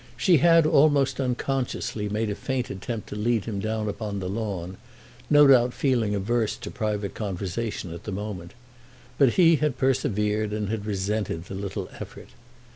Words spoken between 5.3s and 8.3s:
doubt feeling averse to private conversation at the